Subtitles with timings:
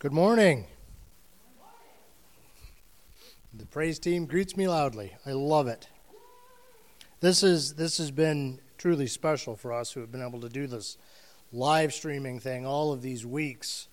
[0.00, 0.66] Good morning.
[3.52, 5.16] The praise team greets me loudly.
[5.26, 5.88] I love it.
[7.18, 10.68] This is this has been truly special for us who have been able to do
[10.68, 10.98] this
[11.52, 13.88] live streaming thing all of these weeks.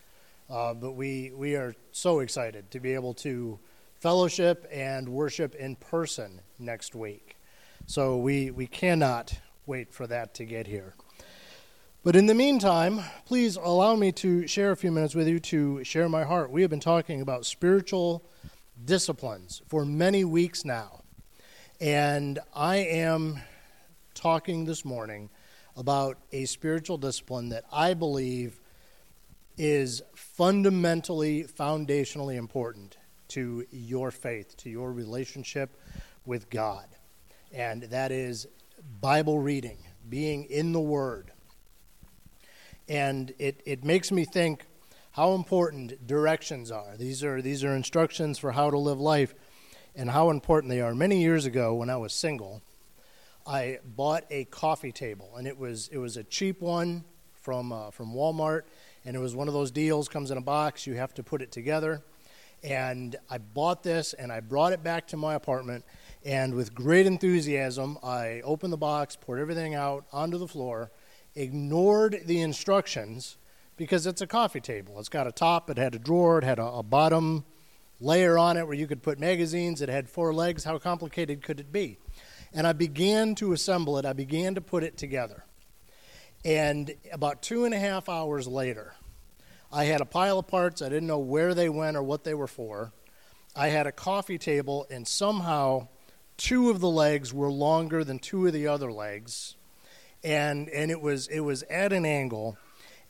[0.47, 3.57] Uh, but we we are so excited to be able to
[3.99, 7.35] fellowship and worship in person next week.
[7.87, 10.93] So we we cannot wait for that to get here.
[12.05, 15.83] But in the meantime, please allow me to share a few minutes with you to
[15.83, 16.51] share my heart.
[16.51, 18.23] We have been talking about spiritual
[18.85, 21.01] disciplines for many weeks now.
[21.81, 23.39] And I am
[24.13, 25.31] talking this morning
[25.75, 28.61] about a spiritual discipline that I believe
[29.57, 32.97] is fundamentally, foundationally important
[33.29, 35.75] to your faith, to your relationship
[36.23, 36.85] with God.
[37.51, 38.45] And that is
[39.01, 41.31] Bible reading, being in the Word
[42.87, 44.65] and it, it makes me think
[45.11, 46.97] how important directions are.
[46.97, 49.33] These are these are instructions for how to live life
[49.95, 50.93] and how important they are.
[50.93, 52.61] Many years ago when I was single,
[53.47, 57.91] I bought a coffee table and it was it was a cheap one from uh,
[57.91, 58.63] from Walmart
[59.05, 61.41] and it was one of those deals comes in a box, you have to put
[61.41, 62.01] it together.
[62.63, 65.85] And I bought this and I brought it back to my apartment
[66.25, 70.91] and with great enthusiasm, I opened the box, poured everything out onto the floor
[71.35, 73.37] ignored the instructions
[73.77, 74.99] because it's a coffee table.
[74.99, 77.45] It's got a top, it had a drawer, it had a, a bottom
[77.99, 80.63] layer on it where you could put magazines, it had four legs.
[80.63, 81.97] How complicated could it be?
[82.53, 85.43] And I began to assemble it, I began to put it together.
[86.43, 88.95] And about two and a half hours later,
[89.71, 90.81] I had a pile of parts.
[90.81, 92.93] I didn't know where they went or what they were for.
[93.55, 95.87] I had a coffee table, and somehow
[96.37, 99.55] two of the legs were longer than two of the other legs
[100.25, 102.57] and and it was it was at an angle,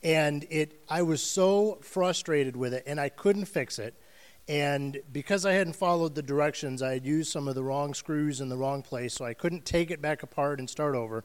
[0.03, 3.95] and it I was so frustrated with it, and I couldn't fix it.
[4.47, 8.41] And because I hadn't followed the directions, I had used some of the wrong screws
[8.41, 11.23] in the wrong place, so I couldn't take it back apart and start over.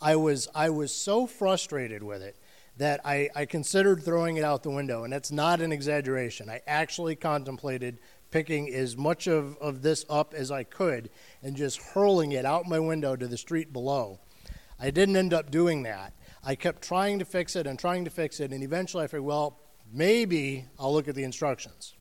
[0.00, 2.36] I was I was so frustrated with it
[2.76, 6.50] that I, I considered throwing it out the window, and that's not an exaggeration.
[6.50, 7.98] I actually contemplated
[8.30, 11.10] picking as much of, of this up as I could
[11.42, 14.20] and just hurling it out my window to the street below.
[14.82, 16.12] I didn't end up doing that.
[16.42, 19.22] I kept trying to fix it and trying to fix it, and eventually I figured,
[19.22, 19.60] well,
[19.92, 21.94] maybe I'll look at the instructions.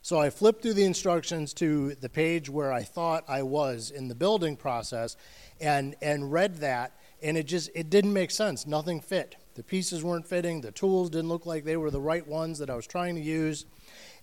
[0.00, 4.08] So I flipped through the instructions to the page where I thought I was in
[4.08, 5.18] the building process
[5.60, 8.66] and, and read that, and it just it didn't make sense.
[8.66, 9.36] Nothing fit.
[9.54, 12.70] The pieces weren't fitting, the tools didn't look like they were the right ones that
[12.70, 13.66] I was trying to use.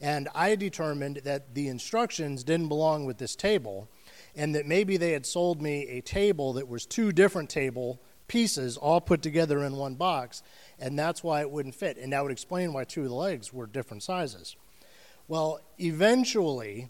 [0.01, 3.87] And I determined that the instructions didn't belong with this table
[4.35, 8.77] and that maybe they had sold me a table that was two different table pieces
[8.77, 10.43] all put together in one box,
[10.79, 11.97] and that's why it wouldn't fit.
[11.97, 14.55] And that would explain why two of the legs were different sizes.
[15.27, 16.89] Well, eventually,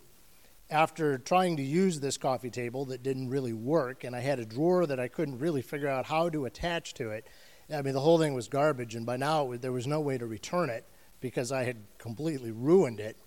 [0.70, 4.46] after trying to use this coffee table that didn't really work, and I had a
[4.46, 7.28] drawer that I couldn't really figure out how to attach to it,
[7.74, 10.26] I mean, the whole thing was garbage, and by now there was no way to
[10.26, 10.86] return it
[11.22, 13.18] because I had completely ruined it.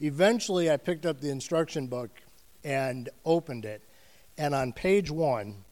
[0.00, 2.21] Eventually, I picked up the instruction book
[2.64, 3.82] and opened it.
[4.38, 5.64] And on page one,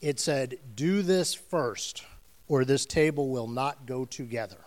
[0.00, 2.04] it said, Do this first,
[2.48, 4.58] or this table will not go together.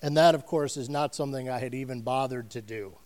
[0.00, 2.96] And that, of course, is not something I had even bothered to do.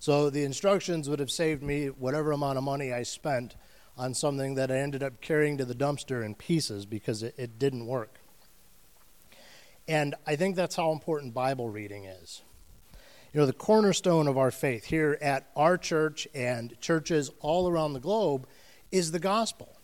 [0.00, 3.54] So the instructions would have saved me whatever amount of money I spent
[3.96, 7.58] on something that I ended up carrying to the dumpster in pieces because it, it
[7.58, 8.18] didn't work.
[9.86, 12.42] And I think that's how important Bible reading is.
[13.32, 17.92] You know, the cornerstone of our faith here at our church and churches all around
[17.92, 18.48] the globe
[18.90, 19.76] is the gospel.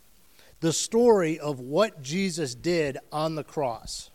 [0.60, 4.10] The story of what Jesus did on the cross,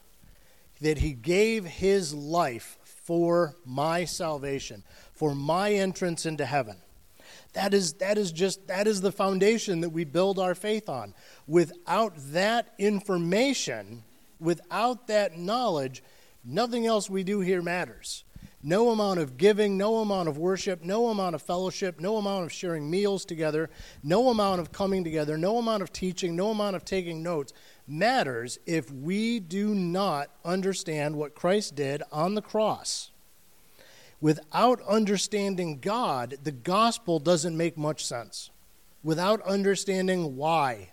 [0.81, 4.83] that he gave his life for my salvation,
[5.13, 6.77] for my entrance into heaven.
[7.53, 11.13] That is, that is just that is the foundation that we build our faith on.
[11.47, 14.03] Without that information,
[14.39, 16.03] without that knowledge,
[16.43, 18.25] nothing else we do here matters.
[18.63, 22.51] No amount of giving, no amount of worship, no amount of fellowship, no amount of
[22.51, 23.69] sharing meals together,
[24.03, 27.53] no amount of coming together, no amount of teaching, no amount of taking notes
[27.87, 33.09] matters if we do not understand what Christ did on the cross.
[34.21, 38.51] Without understanding God, the gospel doesn't make much sense.
[39.03, 40.91] Without understanding why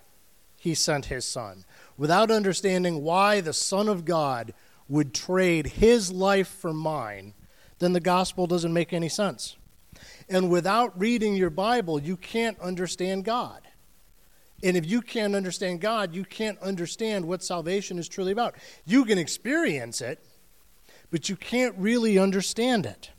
[0.57, 1.63] he sent his son,
[1.95, 4.53] without understanding why the Son of God
[4.87, 7.35] would trade his life for mine,
[7.79, 9.55] then the gospel doesn't make any sense.
[10.29, 13.61] And without reading your Bible, you can't understand God.
[14.61, 18.55] And if you can't understand God, you can't understand what salvation is truly about.
[18.85, 20.23] You can experience it,
[21.11, 23.11] but you can't really understand it.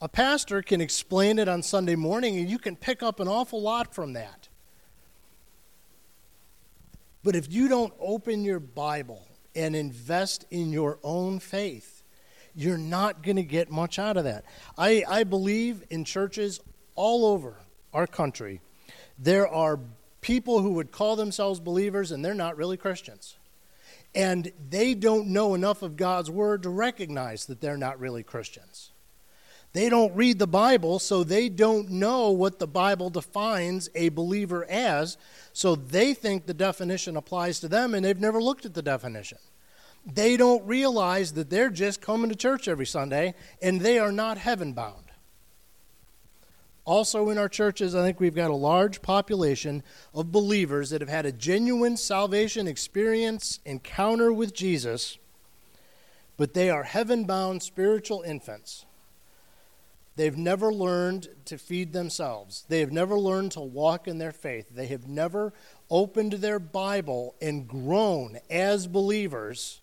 [0.00, 3.62] A pastor can explain it on Sunday morning, and you can pick up an awful
[3.62, 4.48] lot from that.
[7.24, 11.97] But if you don't open your Bible and invest in your own faith,
[12.58, 14.44] you're not going to get much out of that.
[14.76, 16.60] I, I believe in churches
[16.96, 17.54] all over
[17.94, 18.60] our country,
[19.18, 19.78] there are
[20.20, 23.36] people who would call themselves believers and they're not really Christians.
[24.14, 28.90] And they don't know enough of God's Word to recognize that they're not really Christians.
[29.72, 34.64] They don't read the Bible, so they don't know what the Bible defines a believer
[34.68, 35.18] as,
[35.52, 39.38] so they think the definition applies to them and they've never looked at the definition.
[40.12, 44.38] They don't realize that they're just coming to church every Sunday and they are not
[44.38, 45.04] heaven bound.
[46.84, 49.82] Also, in our churches, I think we've got a large population
[50.14, 55.18] of believers that have had a genuine salvation experience, encounter with Jesus,
[56.38, 58.86] but they are heaven bound spiritual infants.
[60.16, 62.64] They've never learned to feed themselves.
[62.68, 64.68] They have never learned to walk in their faith.
[64.70, 65.52] They have never
[65.90, 69.80] opened their Bible and grown as believers.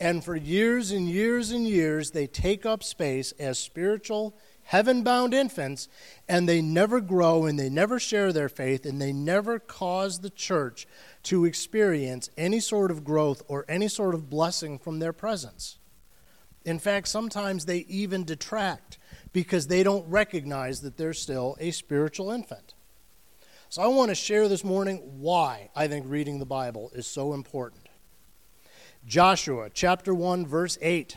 [0.00, 5.34] And for years and years and years, they take up space as spiritual heaven bound
[5.34, 5.88] infants,
[6.28, 10.30] and they never grow and they never share their faith and they never cause the
[10.30, 10.86] church
[11.24, 15.76] to experience any sort of growth or any sort of blessing from their presence.
[16.64, 18.96] In fact, sometimes they even detract
[19.32, 22.74] because they don't recognize that they're still a spiritual infant.
[23.70, 27.34] So I want to share this morning why I think reading the Bible is so
[27.34, 27.89] important.
[29.06, 31.16] Joshua chapter 1 verse 8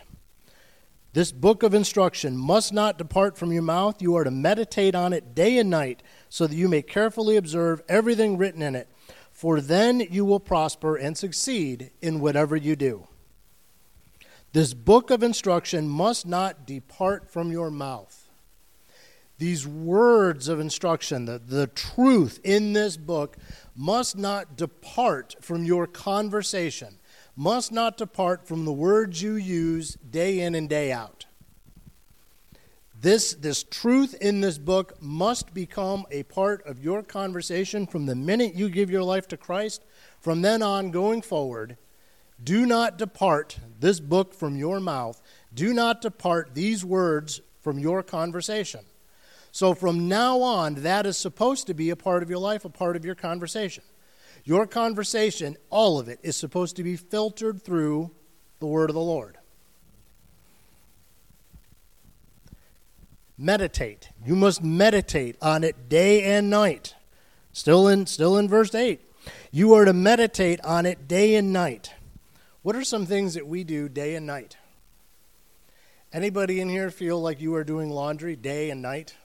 [1.13, 4.01] this book of instruction must not depart from your mouth.
[4.01, 7.83] You are to meditate on it day and night, so that you may carefully observe
[7.87, 8.89] everything written in it.
[9.31, 13.07] For then you will prosper and succeed in whatever you do.
[14.53, 18.27] This book of instruction must not depart from your mouth.
[19.37, 23.37] These words of instruction, the, the truth in this book,
[23.75, 26.97] must not depart from your conversation
[27.35, 31.25] must not depart from the words you use day in and day out.
[32.99, 38.15] This, this truth in this book must become a part of your conversation from the
[38.15, 39.83] minute you give your life to Christ.
[40.21, 41.75] From then on, going forward,
[42.41, 45.21] do not depart this book from your mouth.
[45.53, 48.81] Do not depart these words from your conversation.
[49.51, 52.69] So from now on, that is supposed to be a part of your life, a
[52.69, 53.83] part of your conversation.
[54.45, 58.11] Your conversation, all of it, is supposed to be filtered through
[58.59, 59.37] the word of the Lord.
[63.37, 64.09] Meditate.
[64.25, 66.95] You must meditate on it day and night.
[67.51, 69.01] Still in still in verse 8.
[69.51, 71.93] You are to meditate on it day and night.
[72.61, 74.57] What are some things that we do day and night?
[76.11, 79.15] Anybody in here feel like you are doing laundry day and night?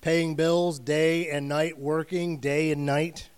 [0.00, 3.30] Paying bills day and night, working day and night?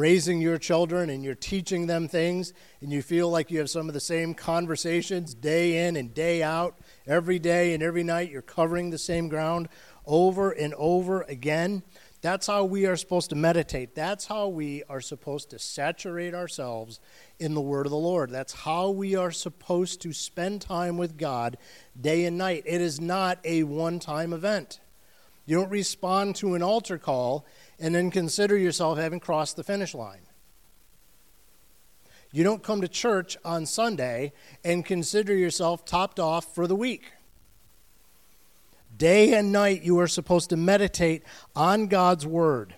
[0.00, 3.86] Raising your children and you're teaching them things and you feel like you have some
[3.86, 8.40] of the same conversations day in and day out, every day and every night, you're
[8.40, 9.68] covering the same ground
[10.06, 11.82] over and over again.
[12.22, 13.94] That's how we are supposed to meditate.
[13.94, 16.98] That's how we are supposed to saturate ourselves
[17.38, 18.30] in the Word of the Lord.
[18.30, 21.58] That's how we are supposed to spend time with God
[21.98, 22.62] day and night.
[22.64, 24.80] It is not a one time event.
[25.50, 27.44] You don't respond to an altar call
[27.80, 30.20] and then consider yourself having crossed the finish line.
[32.30, 37.14] You don't come to church on Sunday and consider yourself topped off for the week.
[38.96, 41.24] Day and night, you are supposed to meditate
[41.56, 42.76] on God's Word.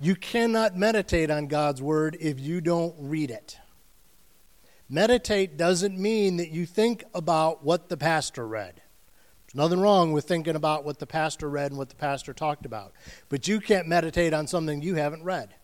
[0.00, 3.56] You cannot meditate on God's Word if you don't read it.
[4.88, 8.82] Meditate doesn't mean that you think about what the pastor read.
[9.56, 12.92] Nothing wrong with thinking about what the pastor read and what the pastor talked about.
[13.30, 15.54] But you can't meditate on something you haven't read.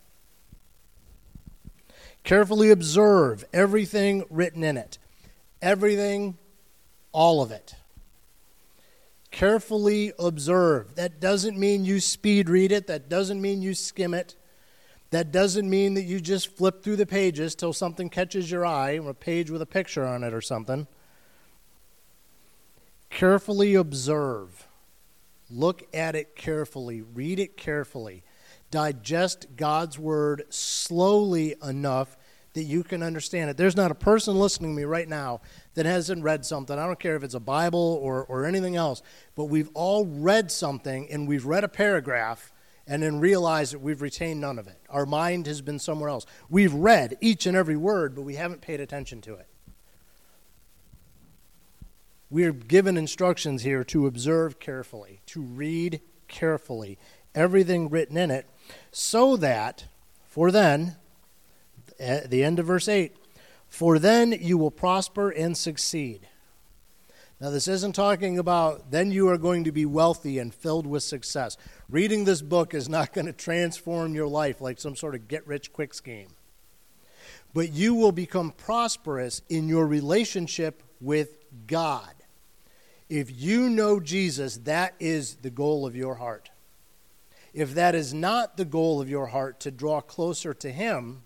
[2.24, 4.96] Carefully observe everything written in it.
[5.60, 6.38] Everything,
[7.12, 7.74] all of it.
[9.30, 10.94] Carefully observe.
[10.94, 14.36] That doesn't mean you speed read it, that doesn't mean you skim it.
[15.10, 18.98] That doesn't mean that you just flip through the pages till something catches your eye,
[18.98, 20.86] or a page with a picture on it or something.
[23.12, 24.66] Carefully observe.
[25.50, 27.02] Look at it carefully.
[27.02, 28.24] Read it carefully.
[28.70, 32.16] Digest God's word slowly enough
[32.54, 33.58] that you can understand it.
[33.58, 35.42] There's not a person listening to me right now
[35.74, 36.78] that hasn't read something.
[36.78, 39.02] I don't care if it's a Bible or, or anything else,
[39.34, 42.50] but we've all read something and we've read a paragraph
[42.86, 44.80] and then realized that we've retained none of it.
[44.88, 46.24] Our mind has been somewhere else.
[46.48, 49.48] We've read each and every word, but we haven't paid attention to it.
[52.32, 56.98] We are given instructions here to observe carefully, to read carefully
[57.34, 58.46] everything written in it,
[58.90, 59.84] so that,
[60.24, 60.96] for then,
[62.00, 63.14] at the end of verse 8,
[63.68, 66.26] for then you will prosper and succeed.
[67.38, 71.02] Now, this isn't talking about then you are going to be wealthy and filled with
[71.02, 71.58] success.
[71.90, 75.46] Reading this book is not going to transform your life like some sort of get
[75.46, 76.28] rich quick scheme.
[77.52, 81.36] But you will become prosperous in your relationship with
[81.66, 82.14] God.
[83.14, 86.48] If you know Jesus, that is the goal of your heart.
[87.52, 91.22] If that is not the goal of your heart to draw closer to Him,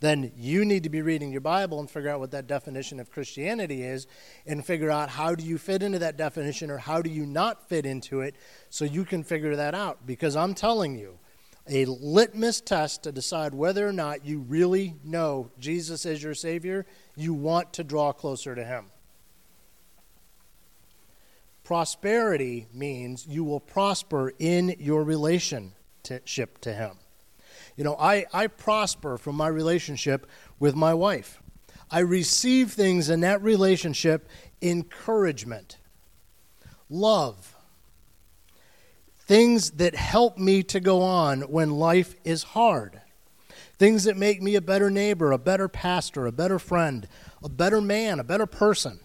[0.00, 3.10] then you need to be reading your Bible and figure out what that definition of
[3.10, 4.06] Christianity is
[4.44, 7.66] and figure out how do you fit into that definition or how do you not
[7.66, 8.36] fit into it
[8.68, 10.06] so you can figure that out.
[10.06, 11.18] Because I'm telling you,
[11.66, 16.84] a litmus test to decide whether or not you really know Jesus as your Savior,
[17.16, 18.90] you want to draw closer to Him.
[21.64, 26.98] Prosperity means you will prosper in your relationship to Him.
[27.76, 30.26] You know, I, I prosper from my relationship
[30.58, 31.40] with my wife.
[31.90, 34.28] I receive things in that relationship
[34.60, 35.78] encouragement,
[36.88, 37.54] love,
[39.18, 43.00] things that help me to go on when life is hard,
[43.78, 47.08] things that make me a better neighbor, a better pastor, a better friend,
[47.42, 49.00] a better man, a better person.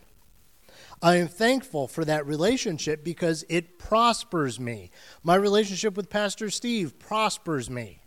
[1.01, 4.89] I am thankful for that relationship because it prospers me.
[5.24, 8.01] My relationship with Pastor Steve prospers me.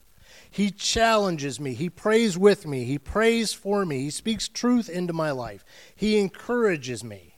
[0.51, 1.75] He challenges me.
[1.75, 2.85] He prays with me.
[2.85, 4.01] He prays for me.
[4.01, 5.65] He speaks truth into my life.
[5.95, 7.37] He encourages me.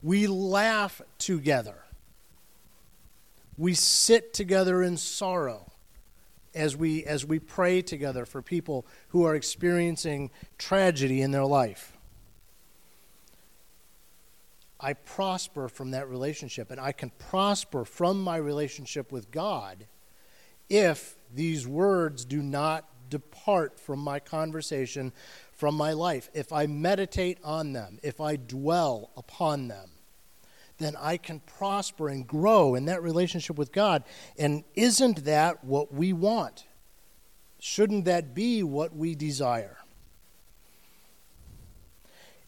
[0.00, 1.84] We laugh together.
[3.58, 5.72] We sit together in sorrow
[6.54, 11.91] as we, as we pray together for people who are experiencing tragedy in their life.
[14.82, 19.86] I prosper from that relationship, and I can prosper from my relationship with God
[20.68, 25.12] if these words do not depart from my conversation,
[25.52, 29.90] from my life, if I meditate on them, if I dwell upon them,
[30.78, 34.02] then I can prosper and grow in that relationship with God.
[34.38, 36.64] And isn't that what we want?
[37.60, 39.76] Shouldn't that be what we desire?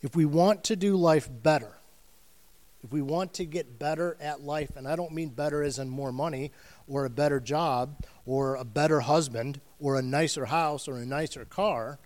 [0.00, 1.76] If we want to do life better,
[2.84, 5.88] if we want to get better at life, and I don't mean better as in
[5.88, 6.52] more money
[6.86, 11.46] or a better job or a better husband or a nicer house or a nicer
[11.46, 11.98] car.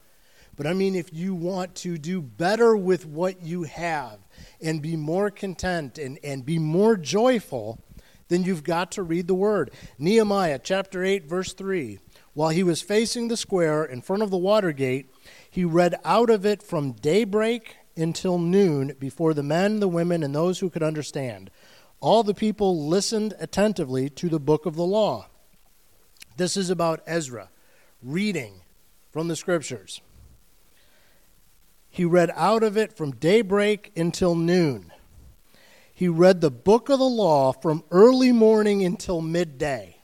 [0.57, 4.21] But I mean, if you want to do better with what you have
[4.63, 7.81] and be more content and, and be more joyful,
[8.29, 9.73] then you've got to read the Word.
[9.99, 11.99] Nehemiah chapter 8, verse 3.
[12.35, 15.11] While he was facing the square in front of the water gate,
[15.51, 20.35] he read out of it from daybreak until noon before the men, the women, and
[20.35, 21.51] those who could understand.
[22.01, 25.27] All the people listened attentively to the book of the law.
[26.37, 27.51] This is about Ezra
[28.03, 28.63] reading
[29.11, 30.01] from the scriptures.
[31.91, 34.93] He read out of it from daybreak until noon.
[35.93, 39.97] He read the book of the law from early morning until midday.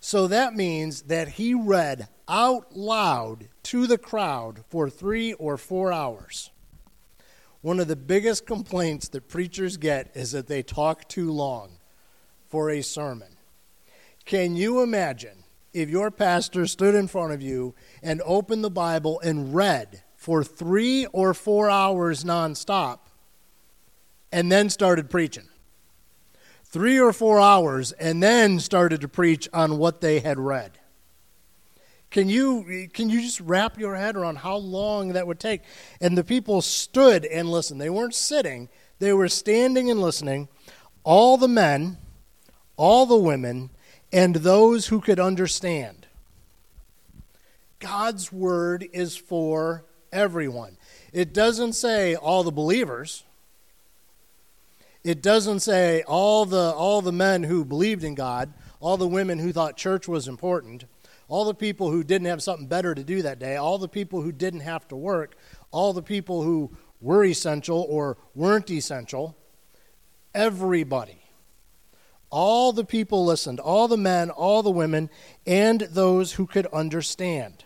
[0.00, 5.92] So that means that he read out loud to the crowd for three or four
[5.92, 6.50] hours.
[7.68, 11.72] One of the biggest complaints that preachers get is that they talk too long
[12.48, 13.36] for a sermon.
[14.24, 15.44] Can you imagine
[15.74, 20.42] if your pastor stood in front of you and opened the Bible and read for
[20.42, 23.00] three or four hours nonstop
[24.32, 25.50] and then started preaching?
[26.64, 30.78] Three or four hours and then started to preach on what they had read.
[32.10, 35.62] Can you, can you just wrap your head around how long that would take?
[36.00, 37.80] And the people stood and listened.
[37.80, 40.48] They weren't sitting, they were standing and listening.
[41.04, 41.98] All the men,
[42.76, 43.70] all the women,
[44.12, 46.06] and those who could understand.
[47.78, 50.76] God's word is for everyone.
[51.12, 53.24] It doesn't say all the believers.
[55.04, 59.38] It doesn't say all the all the men who believed in God, all the women
[59.38, 60.84] who thought church was important
[61.28, 64.22] all the people who didn't have something better to do that day, all the people
[64.22, 65.36] who didn't have to work,
[65.70, 66.70] all the people who
[67.00, 69.36] were essential or weren't essential,
[70.34, 71.22] everybody.
[72.30, 75.08] All the people listened, all the men, all the women,
[75.46, 77.64] and those who could understand.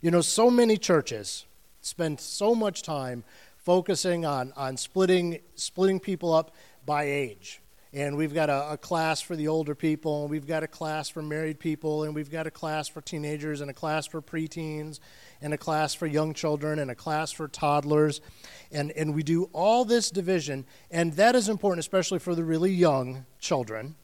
[0.00, 1.46] You know, so many churches
[1.80, 3.24] spend so much time
[3.56, 7.61] focusing on, on splitting, splitting people up by age
[7.94, 11.10] and we've got a, a, class for the older people, and we've got a class
[11.10, 14.98] for married people, and we've got a class for teenagers, and a class for preteens,
[15.42, 18.22] and a class for young children, and a class for toddlers.
[18.70, 22.72] And, and we do all this division, and that is important, especially for the really
[22.72, 23.96] young children.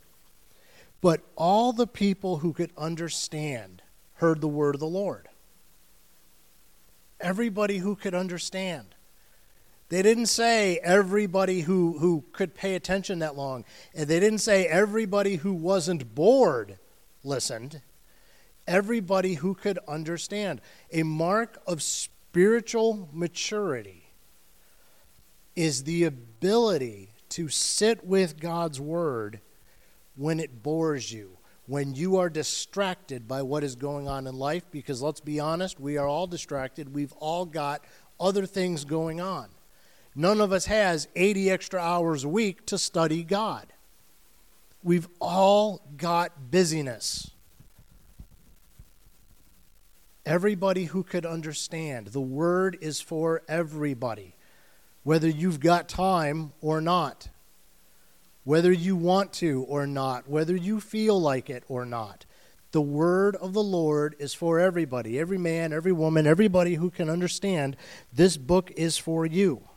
[1.01, 3.83] But all the people who could understand
[4.15, 5.29] heard the word of the Lord.
[7.21, 8.95] Everybody who could understand.
[9.89, 13.65] They didn't say everybody who, who could pay attention that long.
[13.95, 16.79] And they didn't say everybody who wasn't bored
[17.25, 17.81] listened.
[18.67, 20.61] Everybody who could understand.
[20.93, 24.11] A mark of spiritual maturity
[25.57, 29.41] is the ability to sit with God's word
[30.17, 34.65] when it bores you, when you are distracted by what is going on in life,
[34.71, 36.95] because let's be honest, we are all distracted.
[36.95, 37.83] We've all got
[38.21, 39.49] other things going on.
[40.19, 43.69] None of us has 80 extra hours a week to study God.
[44.83, 47.31] We've all got busyness.
[50.27, 52.09] Everybody who could understand.
[52.09, 54.35] The word is for everybody,
[55.05, 57.29] whether you've got time or not,
[58.43, 62.27] whether you want to or not, whether you feel like it or not.
[62.73, 67.09] The word of the Lord is for everybody, every man, every woman, everybody who can
[67.09, 67.77] understand.
[68.13, 69.68] This book is for you.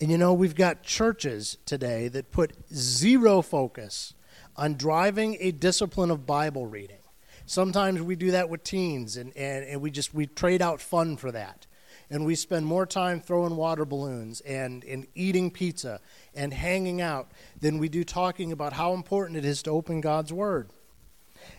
[0.00, 4.12] And you know, we've got churches today that put zero focus
[4.54, 6.98] on driving a discipline of Bible reading.
[7.46, 11.16] Sometimes we do that with teens, and, and, and we just we trade out fun
[11.16, 11.66] for that.
[12.10, 16.00] And we spend more time throwing water balloons and, and eating pizza
[16.34, 20.32] and hanging out than we do talking about how important it is to open God's
[20.32, 20.70] Word.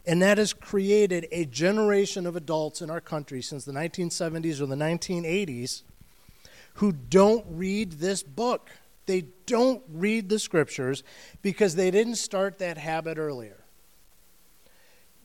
[0.05, 4.67] And that has created a generation of adults in our country since the 1970s or
[4.67, 5.83] the 1980s
[6.77, 8.69] who don't read this book.
[9.05, 11.03] They don't read the scriptures
[11.41, 13.63] because they didn't start that habit earlier.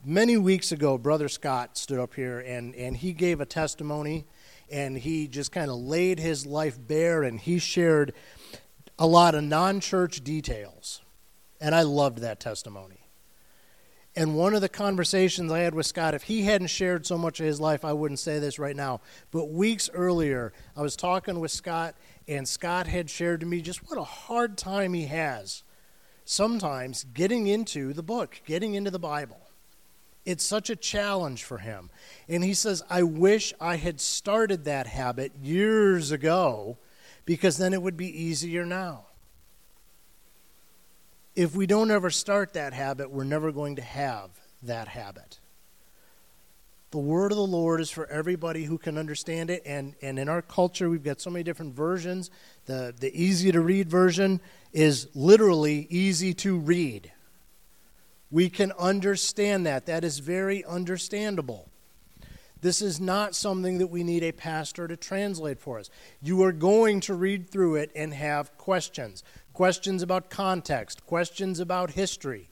[0.05, 4.25] Many weeks ago, Brother Scott stood up here and, and he gave a testimony
[4.71, 8.15] and he just kind of laid his life bare and he shared
[8.99, 11.03] a lot of non church details.
[11.61, 13.02] And I loved that testimony.
[14.15, 17.41] And one of the conversations I had with Scott, if he hadn't shared so much
[17.41, 19.01] of his life, I wouldn't say this right now.
[19.31, 21.95] But weeks earlier, I was talking with Scott,
[22.29, 25.63] and Scott had shared to me just what a hard time he has
[26.25, 29.41] sometimes getting into the book, getting into the Bible.
[30.25, 31.91] It's such a challenge for him.
[32.29, 36.79] And he says, I wish I had started that habit years ago
[37.25, 39.07] because then it would be easier now
[41.35, 44.31] if we don't ever start that habit, we're never going to have
[44.63, 45.39] that habit.
[46.91, 50.29] The word of the Lord is for everybody who can understand it, and, and in
[50.29, 52.31] our culture, we've got so many different versions.
[52.67, 54.43] The, the easy to read version
[54.75, 57.11] is literally easy to read.
[58.31, 59.87] We can understand that.
[59.87, 61.71] That is very understandable.
[62.61, 65.91] This is not something that we need a pastor to translate for us.
[66.23, 71.93] You are going to read through it and have questions questions about context, questions about
[71.93, 72.49] history.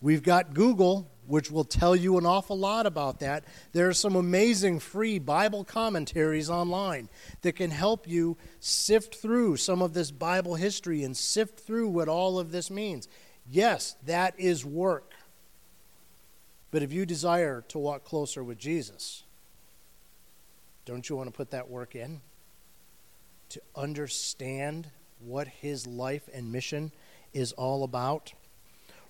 [0.00, 3.44] We've got Google, which will tell you an awful lot about that.
[3.72, 7.08] There are some amazing free Bible commentaries online
[7.42, 12.08] that can help you sift through some of this Bible history and sift through what
[12.08, 13.08] all of this means.
[13.48, 15.12] Yes, that is work.
[16.72, 19.22] But if you desire to walk closer with Jesus,
[20.84, 22.22] don't you want to put that work in?
[23.50, 24.88] To understand
[25.24, 26.92] what his life and mission
[27.32, 28.32] is all about.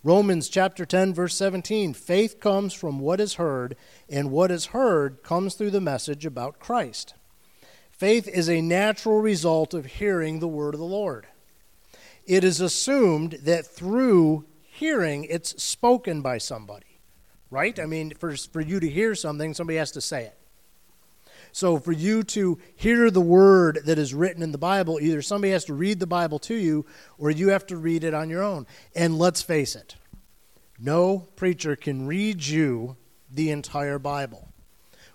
[0.05, 3.77] Romans chapter 10, verse 17 faith comes from what is heard,
[4.09, 7.14] and what is heard comes through the message about Christ.
[7.90, 11.29] Faith is a natural result of hearing the word of the Lord.
[12.27, 16.98] It is assumed that through hearing, it's spoken by somebody,
[17.51, 17.79] right?
[17.79, 20.38] I mean, for, for you to hear something, somebody has to say it.
[21.55, 25.53] So, for you to hear the word that is written in the Bible, either somebody
[25.53, 26.87] has to read the Bible to you
[27.19, 28.67] or you have to read it on your own.
[28.95, 29.97] And let's face it,
[30.79, 32.97] no preacher can read you
[33.31, 34.49] the entire Bible.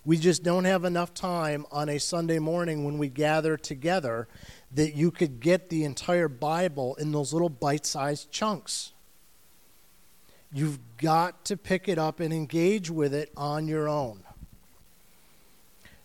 [0.06, 4.28] We just don't have enough time on a Sunday morning when we gather together
[4.71, 8.93] that you could get the entire Bible in those little bite sized chunks.
[10.54, 14.23] You've got to pick it up and engage with it on your own.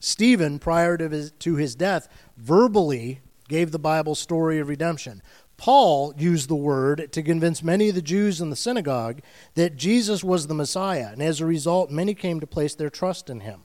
[0.05, 5.23] Stephen, prior to his, to his death, verbally gave the Bible story of redemption.
[5.57, 9.21] Paul used the word to convince many of the Jews in the synagogue
[9.55, 13.31] that Jesus was the Messiah, and as a result, many came to place their trust
[13.31, 13.63] in him.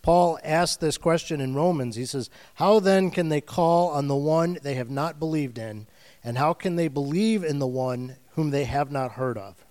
[0.00, 1.96] Paul asked this question in Romans.
[1.96, 5.88] He says, How then can they call on the one they have not believed in?
[6.22, 9.64] And how can they believe in the one whom they have not heard of?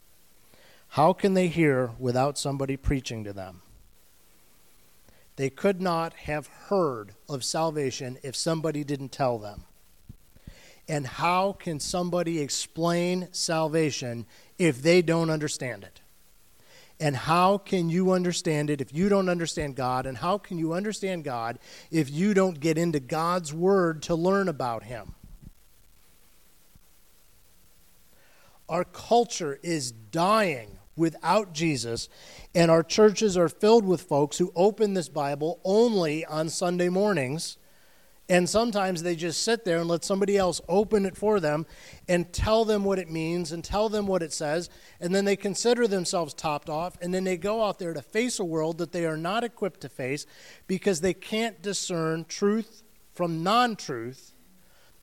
[0.90, 3.62] How can they hear without somebody preaching to them?
[5.38, 9.64] They could not have heard of salvation if somebody didn't tell them.
[10.90, 14.26] And how can somebody explain salvation
[14.58, 16.02] if they don't understand it?
[17.00, 20.08] And how can you understand it if you don't understand God?
[20.08, 21.60] And how can you understand God
[21.92, 25.14] if you don't get into God's Word to learn about Him?
[28.68, 32.10] Our culture is dying without Jesus,
[32.54, 37.58] and our churches are filled with folks who open this Bible only on Sunday mornings.
[38.30, 41.66] And sometimes they just sit there and let somebody else open it for them
[42.10, 44.70] and tell them what it means and tell them what it says.
[45.00, 46.98] And then they consider themselves topped off.
[47.02, 49.80] And then they go out there to face a world that they are not equipped
[49.82, 50.26] to face
[50.68, 52.84] because they can't discern truth
[53.14, 54.34] from non truth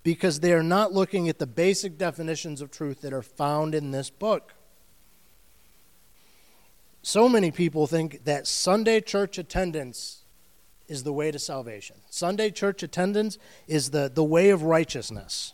[0.03, 3.91] because they are not looking at the basic definitions of truth that are found in
[3.91, 4.53] this book.
[7.05, 10.25] So many people think that Sunday church attendance
[10.89, 11.97] is the way to salvation.
[12.09, 13.37] Sunday church attendance
[13.69, 15.53] is the, the way of righteousness.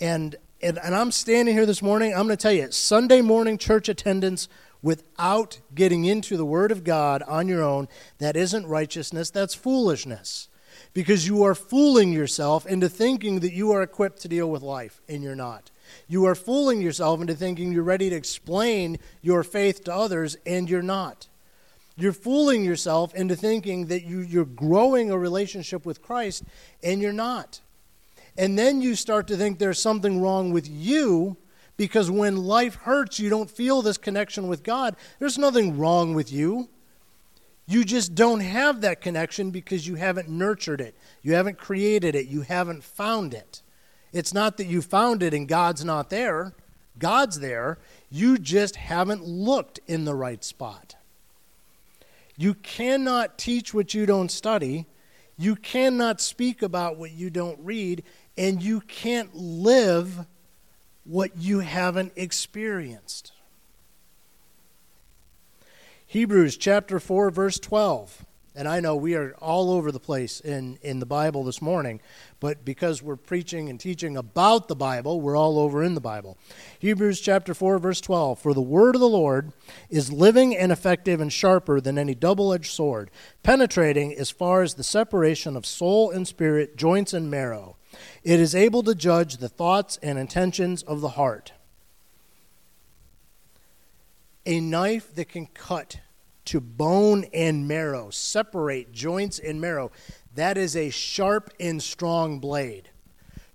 [0.00, 3.58] And, and, and I'm standing here this morning, I'm going to tell you, Sunday morning
[3.58, 4.48] church attendance
[4.80, 10.48] without getting into the Word of God on your own, that isn't righteousness, that's foolishness.
[10.94, 15.02] Because you are fooling yourself into thinking that you are equipped to deal with life,
[15.06, 15.70] and you're not.
[16.08, 20.68] You are fooling yourself into thinking you're ready to explain your faith to others, and
[20.68, 21.28] you're not.
[21.96, 26.44] You're fooling yourself into thinking that you, you're growing a relationship with Christ,
[26.82, 27.60] and you're not.
[28.36, 31.36] And then you start to think there's something wrong with you
[31.76, 34.96] because when life hurts, you don't feel this connection with God.
[35.18, 36.68] There's nothing wrong with you.
[37.66, 40.94] You just don't have that connection because you haven't nurtured it.
[41.22, 42.28] You haven't created it.
[42.28, 43.62] You haven't found it.
[44.12, 46.52] It's not that you found it and God's not there,
[46.98, 47.78] God's there.
[48.10, 50.94] You just haven't looked in the right spot.
[52.36, 54.86] You cannot teach what you don't study.
[55.38, 58.04] You cannot speak about what you don't read.
[58.36, 60.26] And you can't live
[61.04, 63.32] what you haven't experienced.
[66.06, 68.25] Hebrews chapter 4, verse 12.
[68.56, 72.00] And I know we are all over the place in, in the Bible this morning,
[72.40, 76.38] but because we're preaching and teaching about the Bible, we're all over in the Bible.
[76.78, 79.52] Hebrews chapter 4, verse 12 For the word of the Lord
[79.90, 83.10] is living and effective and sharper than any double edged sword,
[83.42, 87.76] penetrating as far as the separation of soul and spirit, joints and marrow.
[88.24, 91.52] It is able to judge the thoughts and intentions of the heart.
[94.46, 95.98] A knife that can cut
[96.46, 99.92] to bone and marrow, separate joints and marrow.
[100.34, 102.90] That is a sharp and strong blade.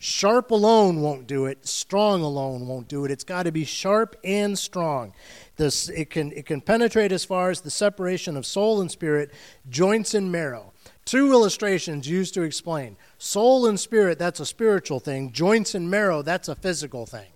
[0.04, 1.68] Sharp alone won't do it.
[1.68, 3.12] Strong alone won't do it.
[3.12, 5.14] It's got to be sharp and strong.
[5.58, 9.32] This, it, can, it can penetrate as far as the separation of soul and spirit,
[9.70, 10.74] joints and marrow.
[11.06, 12.98] Two illustrations used to explain.
[13.20, 15.32] Soul and spirit, that's a spiritual thing.
[15.32, 17.30] Joints and marrow, that's a physical thing.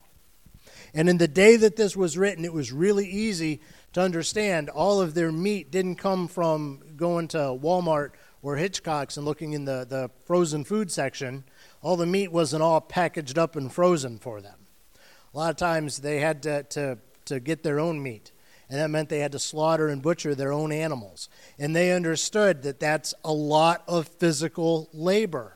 [0.96, 3.62] And in the day that this was written, it was really easy
[3.96, 9.26] to understand all of their meat didn't come from going to Walmart or Hitchcock's and
[9.26, 11.46] looking in the, the frozen food section.
[11.82, 14.68] All the meat wasn't all packaged up and frozen for them.
[15.34, 18.34] A lot of times they had to, to, to get their own meat.
[18.70, 21.30] And that meant they had to slaughter and butcher their own animals.
[21.58, 25.56] And they understood that that's a lot of physical labor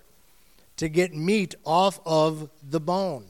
[0.78, 3.28] to get meat off of the bone,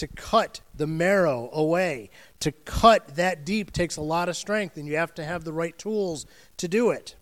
[0.00, 2.08] to cut the marrow away,
[2.40, 5.52] to cut that deep takes a lot of strength, and you have to have the
[5.52, 6.24] right tools
[6.56, 7.16] to do it.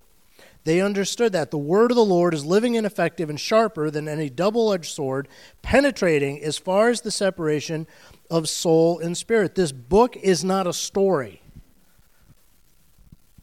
[0.63, 1.51] They understood that.
[1.51, 4.93] The word of the Lord is living and effective and sharper than any double edged
[4.93, 5.27] sword,
[5.61, 7.89] penetrating as far as the separation
[8.31, 9.57] of soul and spirit.
[9.57, 11.43] This book is not a story,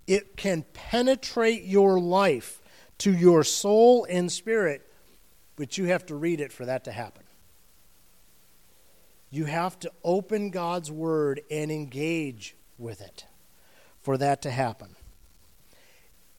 [0.07, 2.61] it can penetrate your life
[2.99, 4.89] to your soul and spirit,
[5.57, 7.24] but you have to read it for that to happen.
[9.35, 13.25] You have to open God's Word and engage with it
[14.01, 14.95] for that to happen.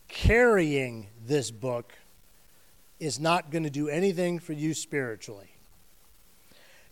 [0.09, 1.93] Carrying this book
[2.99, 5.51] is not going to do anything for you spiritually.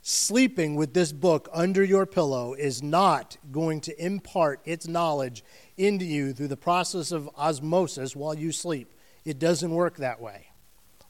[0.02, 5.42] Sleeping with this book under your pillow is not going to impart its knowledge
[5.78, 8.92] into you through the process of osmosis while you sleep.
[9.24, 10.48] It doesn't work that way.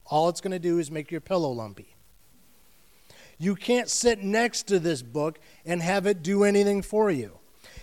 [0.06, 1.93] All it's going to do is make your pillow lumpy.
[3.38, 7.38] You can't sit next to this book and have it do anything for you.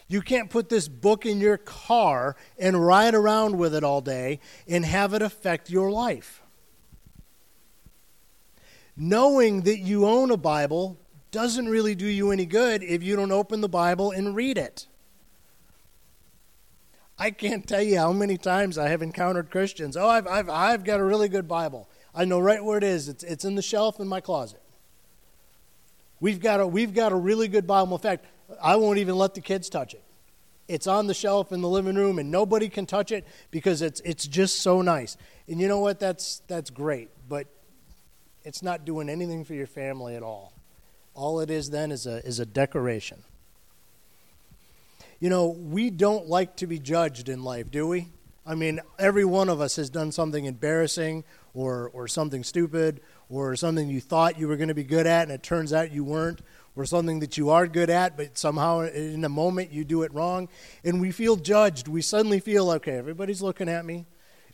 [0.07, 4.39] You can't put this book in your car and ride around with it all day
[4.67, 6.41] and have it affect your life.
[8.97, 10.97] Knowing that you own a Bible
[11.31, 14.87] doesn't really do you any good if you don't open the Bible and read it.
[17.17, 19.95] I can't tell you how many times I have encountered Christians.
[19.95, 21.87] Oh, I've, I've, I've got a really good Bible.
[22.13, 23.07] I know right where it is.
[23.07, 24.61] It's, it's in the shelf in my closet.
[26.21, 27.95] We've got, a, we've got a really good Bible.
[27.95, 28.25] In fact,
[28.63, 30.03] I won't even let the kids touch it.
[30.67, 33.99] It's on the shelf in the living room, and nobody can touch it because it's,
[34.05, 35.17] it's just so nice.
[35.49, 35.99] And you know what?
[35.99, 37.47] That's, that's great, but
[38.45, 40.53] it's not doing anything for your family at all.
[41.13, 43.23] All it is then is a, is a decoration.
[45.19, 48.07] You know, we don't like to be judged in life, do we?
[48.45, 53.55] I mean, every one of us has done something embarrassing or, or something stupid or
[53.55, 56.03] something you thought you were going to be good at and it turns out you
[56.03, 56.41] weren't
[56.75, 60.13] or something that you are good at but somehow in a moment you do it
[60.13, 60.49] wrong
[60.83, 64.05] and we feel judged we suddenly feel okay everybody's looking at me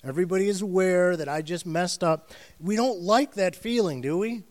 [0.04, 4.44] everybody is aware that i just messed up we don't like that feeling do we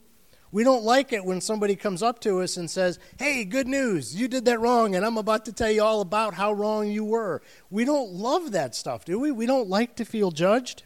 [0.53, 4.15] we don't like it when somebody comes up to us and says, Hey, good news,
[4.15, 7.05] you did that wrong, and I'm about to tell you all about how wrong you
[7.05, 7.43] were.
[7.69, 9.33] We don't love that stuff, do we?
[9.33, 10.85] We don't like to feel judged.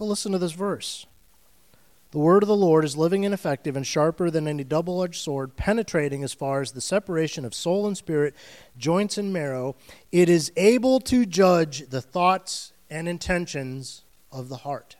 [0.00, 1.04] But listen to this verse.
[2.12, 5.20] The word of the Lord is living and effective and sharper than any double edged
[5.20, 8.34] sword, penetrating as far as the separation of soul and spirit,
[8.78, 9.76] joints and marrow.
[10.10, 14.96] It is able to judge the thoughts and intentions of the heart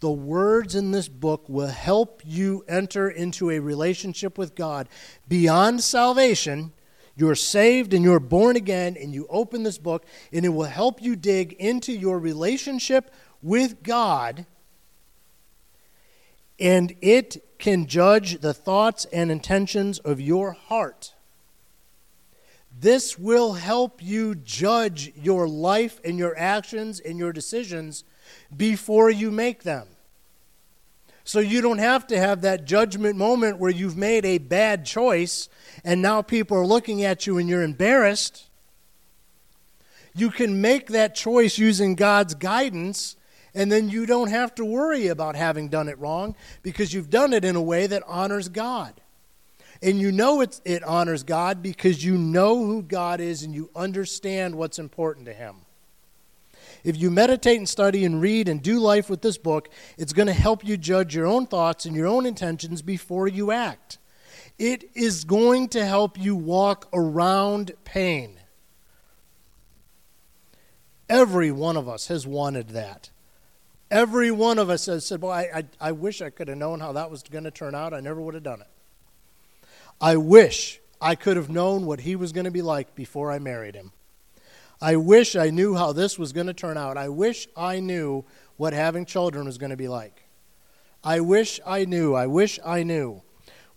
[0.00, 4.88] the words in this book will help you enter into a relationship with God
[5.26, 6.72] beyond salvation.
[7.16, 11.02] You're saved and you're born again, and you open this book, and it will help
[11.02, 13.10] you dig into your relationship
[13.42, 14.44] with God.
[16.60, 21.14] And it can judge the thoughts and intentions of your heart.
[22.78, 28.04] This will help you judge your life and your actions and your decisions
[28.54, 29.88] before you make them.
[31.26, 35.48] So you don't have to have that judgment moment where you've made a bad choice
[35.82, 38.46] and now people are looking at you and you're embarrassed.
[40.14, 43.16] You can make that choice using God's guidance,
[43.54, 47.32] and then you don't have to worry about having done it wrong because you've done
[47.32, 49.00] it in a way that honors God.
[49.82, 54.54] And you know it honors God because you know who God is and you understand
[54.54, 55.65] what's important to Him.
[56.86, 59.68] If you meditate and study and read and do life with this book,
[59.98, 63.50] it's going to help you judge your own thoughts and your own intentions before you
[63.50, 63.98] act.
[64.56, 68.38] It is going to help you walk around pain.
[71.08, 73.10] Every one of us has wanted that.
[73.90, 76.78] Every one of us has said, Boy, I, I, I wish I could have known
[76.78, 77.94] how that was going to turn out.
[77.94, 79.66] I never would have done it.
[80.00, 83.40] I wish I could have known what he was going to be like before I
[83.40, 83.90] married him.
[84.80, 86.96] I wish I knew how this was going to turn out.
[86.96, 88.24] I wish I knew
[88.56, 90.24] what having children was going to be like.
[91.02, 92.14] I wish I knew.
[92.14, 93.22] I wish I knew.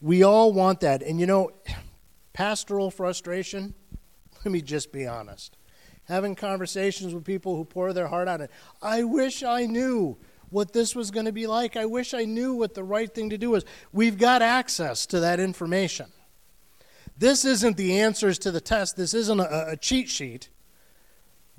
[0.02, 1.02] We all want that.
[1.02, 1.52] And you know,
[2.34, 3.74] pastoral frustration,
[4.46, 5.58] let me just be honest.
[6.06, 8.42] Having conversations with people who pour their heart out,
[8.82, 10.18] I wish I knew
[10.50, 11.78] what this was going to be like.
[11.78, 13.64] I wish I knew what the right thing to do was.
[13.94, 16.08] We've got access to that information.
[17.16, 20.50] This isn't the answers to the test, this isn't a, a cheat sheet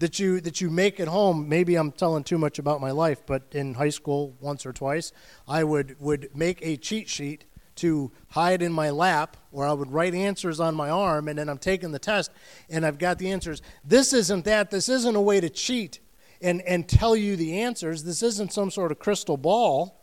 [0.00, 3.22] that you that you make at home maybe i'm telling too much about my life
[3.26, 5.12] but in high school once or twice
[5.46, 7.44] i would would make a cheat sheet
[7.76, 11.48] to hide in my lap or i would write answers on my arm and then
[11.48, 12.30] i'm taking the test
[12.68, 13.62] and i've got the answers.
[13.84, 14.70] This isn't that.
[14.70, 16.00] This isn't a way to cheat
[16.42, 18.04] and and tell you the answers.
[18.04, 19.96] This isn't some sort of crystal ball.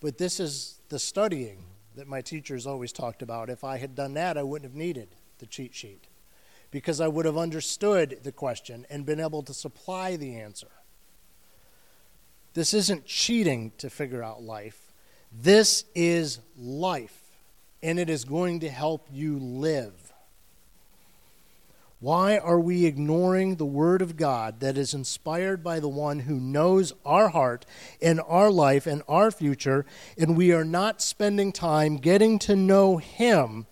[0.00, 1.64] But this is the studying
[1.96, 3.50] that my teachers always talked about.
[3.50, 6.06] If i had done that i wouldn't have needed the cheat sheet
[6.70, 10.68] because I would have understood the question and been able to supply the answer.
[12.54, 14.92] This isn't cheating to figure out life.
[15.32, 17.18] This is life,
[17.82, 20.12] and it is going to help you live.
[21.98, 26.38] Why are we ignoring the Word of God that is inspired by the one who
[26.38, 27.64] knows our heart
[28.02, 29.86] and our life and our future,
[30.18, 33.66] and we are not spending time getting to know Him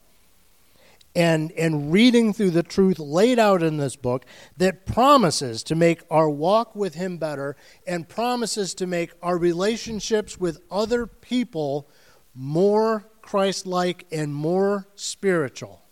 [1.14, 4.24] and, and reading through the truth laid out in this book
[4.56, 10.38] that promises to make our walk with Him better and promises to make our relationships
[10.38, 11.88] with other people
[12.34, 15.82] more Christ like and more spiritual.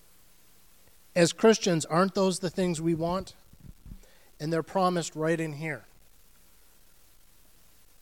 [1.15, 3.35] As Christians, aren't those the things we want?
[4.41, 5.85] And they're promised right in here.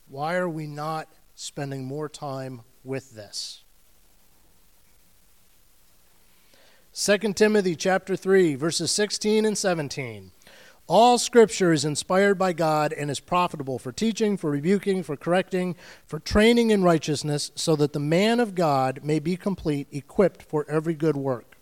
[0.09, 3.63] Why are we not spending more time with this?
[6.93, 10.33] 2 Timothy chapter 3 verses 16 and 17.
[10.89, 15.77] All scripture is inspired by God and is profitable for teaching, for rebuking, for correcting,
[16.05, 20.69] for training in righteousness, so that the man of God may be complete, equipped for
[20.69, 21.57] every good work.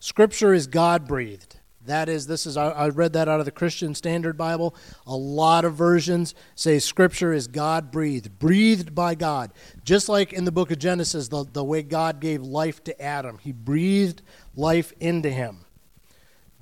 [0.00, 1.60] Scripture is God breathed.
[1.86, 4.74] That is, this is, I read that out of the Christian Standard Bible.
[5.06, 9.52] A lot of versions say Scripture is God breathed, breathed by God.
[9.84, 13.38] Just like in the book of Genesis, the, the way God gave life to Adam,
[13.38, 14.22] He breathed
[14.54, 15.64] life into him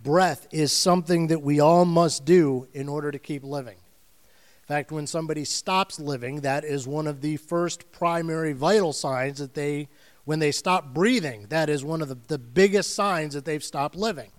[0.02, 3.76] breath is something that we all must do in order to keep living.
[3.76, 9.38] In fact, when somebody stops living, that is one of the first primary vital signs
[9.38, 9.88] that they,
[10.24, 13.96] when they stop breathing, that is one of the, the biggest signs that they've stopped
[13.96, 14.30] living.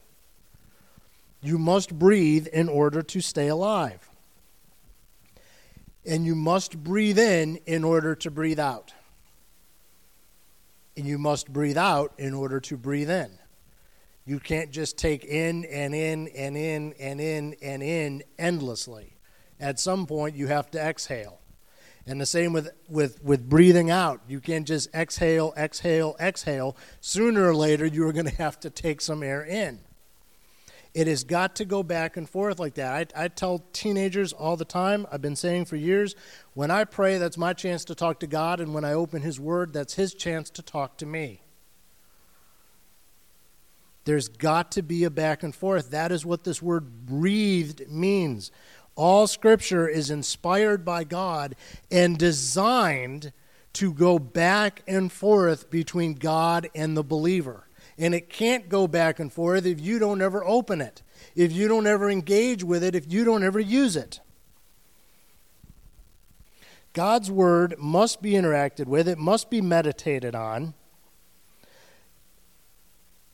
[1.44, 4.10] You must breathe in order to stay alive.
[6.06, 8.94] And you must breathe in in order to breathe out.
[10.96, 13.38] And you must breathe out in order to breathe in.
[14.26, 19.18] You can't just take in and in and in and in and in endlessly.
[19.60, 21.40] At some point, you have to exhale.
[22.06, 24.22] And the same with, with, with breathing out.
[24.28, 26.78] You can't just exhale, exhale, exhale.
[27.02, 29.80] Sooner or later, you are going to have to take some air in.
[30.94, 33.14] It has got to go back and forth like that.
[33.16, 36.16] I, I tell teenagers all the time, I've been saying for years,
[36.54, 39.40] when I pray, that's my chance to talk to God, and when I open His
[39.40, 41.42] Word, that's His chance to talk to me.
[44.06, 45.92] There's got to be a back and forth.
[45.92, 48.52] That is what this word breathed means.
[48.96, 51.56] All scripture is inspired by God
[51.90, 53.32] and designed
[53.74, 57.68] to go back and forth between God and the believer.
[57.98, 61.04] And it can't go back and forth if you don't ever open it,
[61.36, 64.20] if you don't ever engage with it, if you don't ever use it.
[66.94, 70.74] God's word must be interacted with, it must be meditated on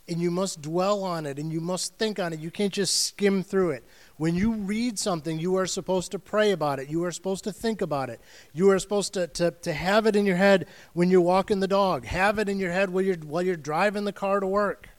[0.10, 2.40] and you must dwell on it and you must think on it.
[2.40, 3.84] You can't just skim through it.
[4.20, 6.90] When you read something, you are supposed to pray about it.
[6.90, 8.20] You are supposed to think about it.
[8.52, 11.70] You are supposed to, to, to have it in your head when you're walking the
[11.70, 14.90] dog, have it in your head while you're, while you're driving the car to work.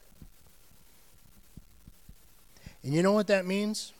[2.81, 3.93] And you know what that means?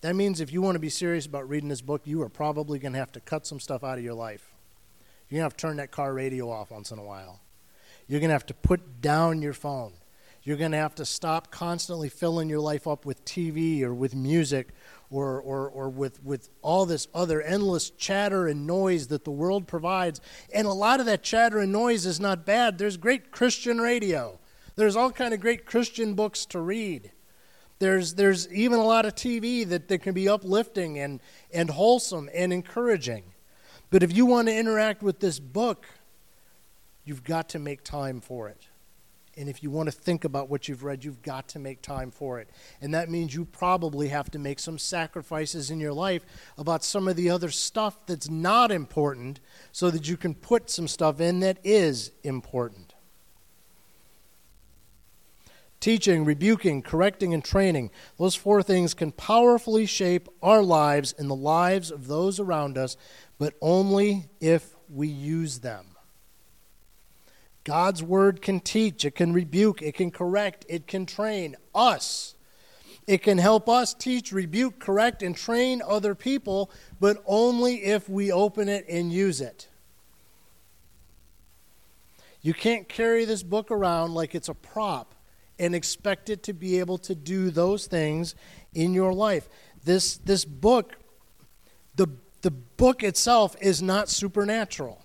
[0.00, 2.80] That means if you want to be serious about reading this book, you are probably
[2.80, 4.50] going to have to cut some stuff out of your life.
[5.28, 7.38] You're going to have to turn that car radio off once in a while.
[8.08, 9.92] You're going to have to put down your phone.
[10.48, 14.14] You're going to have to stop constantly filling your life up with TV or with
[14.14, 14.70] music
[15.10, 19.68] or, or, or with, with all this other endless chatter and noise that the world
[19.68, 20.22] provides.
[20.54, 22.78] And a lot of that chatter and noise is not bad.
[22.78, 24.38] There's great Christian radio,
[24.74, 27.12] there's all kind of great Christian books to read.
[27.78, 31.20] There's, there's even a lot of TV that, that can be uplifting and,
[31.52, 33.34] and wholesome and encouraging.
[33.90, 35.86] But if you want to interact with this book,
[37.08, 38.67] You've got to make time for it.
[39.38, 42.10] And if you want to think about what you've read, you've got to make time
[42.10, 42.48] for it.
[42.80, 47.06] And that means you probably have to make some sacrifices in your life about some
[47.06, 51.40] of the other stuff that's not important so that you can put some stuff in
[51.40, 52.94] that is important.
[55.80, 61.36] Teaching, rebuking, correcting, and training, those four things can powerfully shape our lives and the
[61.36, 62.96] lives of those around us,
[63.38, 65.94] but only if we use them.
[67.68, 72.34] God's word can teach, it can rebuke, it can correct, it can train us.
[73.06, 78.32] It can help us teach, rebuke, correct, and train other people, but only if we
[78.32, 79.68] open it and use it.
[82.40, 85.14] You can't carry this book around like it's a prop
[85.58, 88.34] and expect it to be able to do those things
[88.72, 89.46] in your life.
[89.84, 90.96] This, this book,
[91.96, 92.08] the,
[92.40, 95.04] the book itself is not supernatural.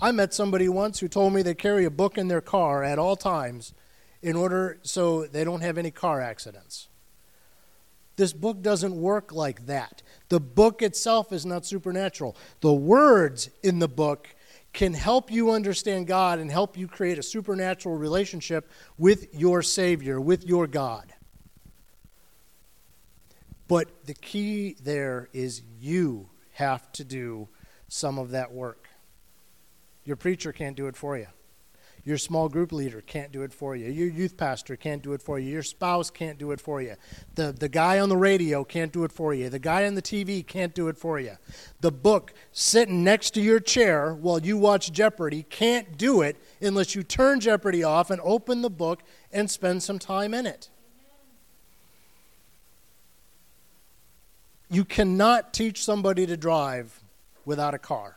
[0.00, 2.98] I met somebody once who told me they carry a book in their car at
[2.98, 3.72] all times
[4.22, 6.88] in order so they don't have any car accidents.
[8.16, 10.02] This book doesn't work like that.
[10.28, 12.36] The book itself is not supernatural.
[12.60, 14.34] The words in the book
[14.72, 20.20] can help you understand God and help you create a supernatural relationship with your Savior,
[20.20, 21.12] with your God.
[23.68, 27.48] But the key there is you have to do
[27.88, 28.85] some of that work.
[30.06, 31.26] Your preacher can't do it for you.
[32.04, 33.90] Your small group leader can't do it for you.
[33.90, 35.50] Your youth pastor can't do it for you.
[35.50, 36.94] Your spouse can't do it for you.
[37.34, 39.50] The, the guy on the radio can't do it for you.
[39.50, 41.32] The guy on the TV can't do it for you.
[41.80, 46.94] The book sitting next to your chair while you watch Jeopardy can't do it unless
[46.94, 49.02] you turn Jeopardy off and open the book
[49.32, 50.70] and spend some time in it.
[54.70, 57.02] You cannot teach somebody to drive
[57.44, 58.15] without a car.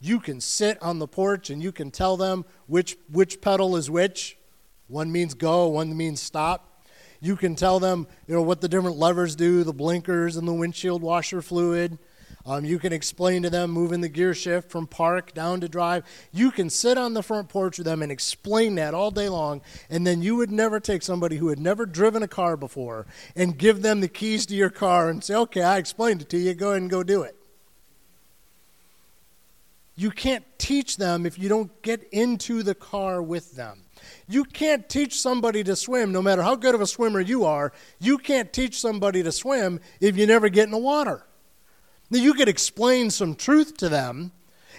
[0.00, 3.90] You can sit on the porch and you can tell them which, which pedal is
[3.90, 4.38] which.
[4.86, 6.86] One means go, one means stop.
[7.20, 10.52] You can tell them, you know, what the different levers do, the blinkers and the
[10.52, 11.98] windshield washer fluid.
[12.46, 16.04] Um, you can explain to them moving the gear shift from park down to drive.
[16.32, 19.60] You can sit on the front porch with them and explain that all day long,
[19.90, 23.58] and then you would never take somebody who had never driven a car before and
[23.58, 26.54] give them the keys to your car and say, okay, I explained it to you,
[26.54, 27.37] go ahead and go do it.
[29.98, 33.82] You can't teach them if you don't get into the car with them.
[34.28, 37.72] You can't teach somebody to swim, no matter how good of a swimmer you are.
[37.98, 41.26] You can't teach somebody to swim if you never get in the water.
[42.10, 44.30] Now, you could explain some truth to them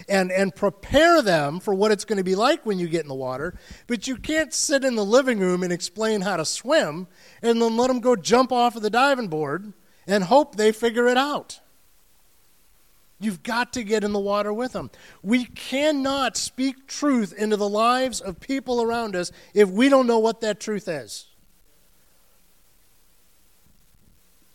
[0.08, 3.08] and, and prepare them for what it's going to be like when you get in
[3.08, 3.58] the water,
[3.88, 7.06] but you can't sit in the living room and explain how to swim
[7.42, 9.74] and then let them go jump off of the diving board
[10.06, 11.60] and hope they figure it out.
[13.20, 14.90] You've got to get in the water with them.
[15.22, 20.18] We cannot speak truth into the lives of people around us if we don't know
[20.18, 21.26] what that truth is.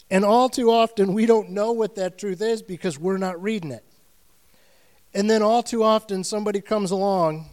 [0.09, 3.71] And all too often, we don't know what that truth is because we're not reading
[3.71, 3.85] it.
[5.13, 7.45] And then all too often, somebody comes along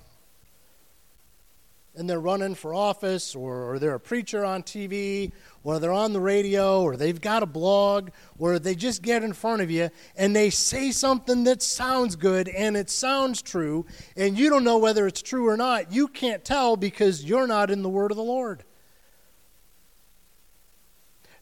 [1.94, 5.30] and they're running for office, or, or, they're a preacher on TV,
[5.62, 9.34] or they're on the radio, or they've got a blog, or they just get in
[9.34, 13.84] front of you and they say something that sounds good and it sounds true,
[14.16, 15.92] and you don't know whether it's true or not.
[15.92, 18.64] You can't tell because you're not in the Word of the Lord.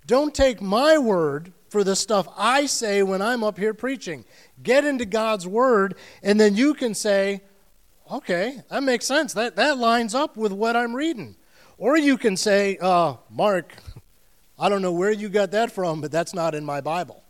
[0.06, 4.24] Don't take my word for the stuff I say when I'm up here preaching.
[4.60, 7.42] Get into God's Word, and then you can say,
[8.10, 9.32] okay, that makes sense.
[9.34, 11.36] That, that lines up with what I'm reading.
[11.78, 13.74] Or you can say, uh, Mark,
[14.58, 17.22] I don't know where you got that from, but that's not in my Bible.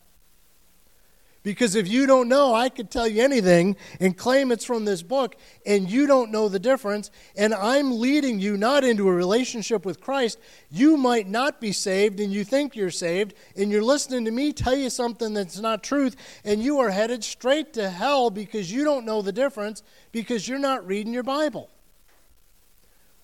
[1.42, 5.02] Because if you don't know, I could tell you anything and claim it's from this
[5.02, 9.86] book, and you don't know the difference, and I'm leading you not into a relationship
[9.86, 10.38] with Christ.
[10.70, 14.52] You might not be saved, and you think you're saved, and you're listening to me
[14.52, 16.14] tell you something that's not truth,
[16.44, 19.82] and you are headed straight to hell because you don't know the difference,
[20.12, 21.70] because you're not reading your Bible.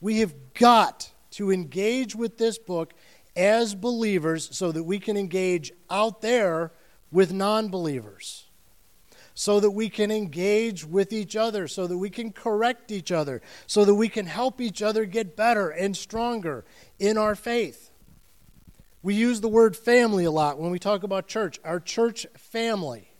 [0.00, 2.94] We have got to engage with this book
[3.36, 6.72] as believers so that we can engage out there
[7.10, 8.46] with non believers
[9.38, 13.42] so that we can engage with each other, so that we can correct each other,
[13.66, 16.64] so that we can help each other get better and stronger
[16.98, 17.90] in our faith.
[19.02, 23.12] We use the word family a lot when we talk about church, our church family.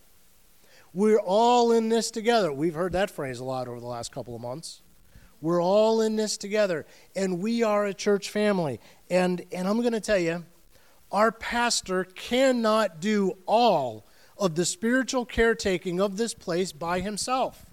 [0.95, 2.51] We're all in this together.
[2.51, 4.81] We've heard that phrase a lot over the last couple of months.
[5.43, 8.81] We're all in this together, and we are a church family.
[9.11, 10.47] And, and I'm going to tell you,
[11.11, 14.07] our pastor cannot do all
[14.39, 17.67] of the spiritual caretaking of this place by himself.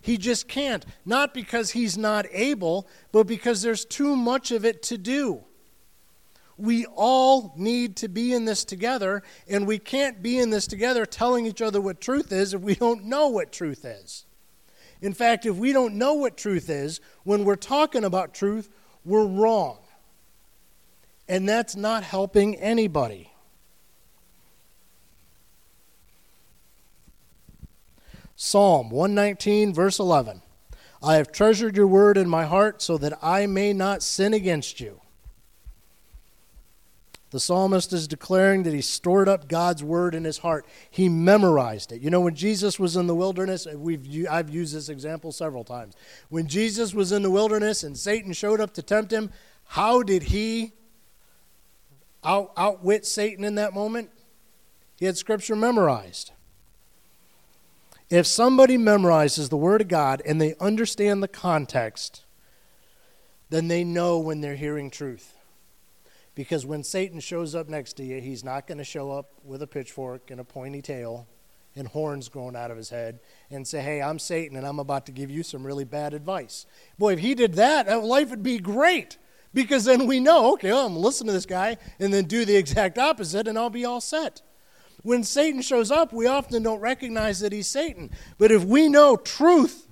[0.00, 0.86] He just can't.
[1.04, 5.44] Not because he's not able, but because there's too much of it to do.
[6.56, 11.06] We all need to be in this together, and we can't be in this together
[11.06, 14.26] telling each other what truth is if we don't know what truth is.
[15.02, 18.68] In fact, if we don't know what truth is, when we're talking about truth,
[19.04, 19.78] we're wrong
[21.30, 23.30] and that's not helping anybody.
[28.34, 30.42] Psalm 119, verse 11.
[31.00, 34.80] I have treasured your word in my heart so that I may not sin against
[34.80, 35.00] you.
[37.30, 40.66] The psalmist is declaring that he stored up God's word in his heart.
[40.90, 42.00] He memorized it.
[42.00, 45.94] You know, when Jesus was in the wilderness, we've, I've used this example several times.
[46.28, 49.30] When Jesus was in the wilderness and Satan showed up to tempt him,
[49.64, 50.72] how did he
[52.24, 54.10] out, outwit Satan in that moment?
[54.96, 56.32] He had Scripture memorized.
[58.10, 62.24] If somebody memorizes the Word of God and they understand the context,
[63.50, 65.34] then they know when they're hearing truth.
[66.34, 69.62] Because when Satan shows up next to you, he's not going to show up with
[69.62, 71.26] a pitchfork and a pointy tail
[71.76, 75.06] and horns growing out of his head and say, Hey, I'm Satan and I'm about
[75.06, 76.66] to give you some really bad advice.
[76.98, 79.18] Boy, if he did that, life would be great.
[79.52, 82.24] Because then we know, okay, well, I'm going to listen to this guy and then
[82.24, 84.42] do the exact opposite and I'll be all set.
[85.02, 88.10] When Satan shows up, we often don't recognize that he's Satan.
[88.38, 89.88] But if we know truth,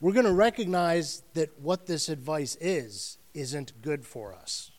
[0.00, 4.70] we're going to recognize that what this advice is isn't good for us.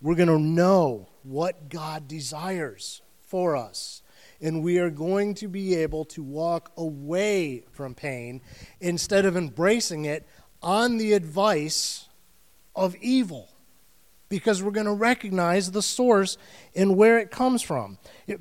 [0.00, 4.02] We're going to know what God desires for us.
[4.40, 8.42] And we are going to be able to walk away from pain
[8.80, 10.26] instead of embracing it
[10.62, 12.05] on the advice
[12.76, 13.48] of evil
[14.28, 16.36] because we're going to recognize the source
[16.74, 17.98] and where it comes from.
[18.26, 18.40] It,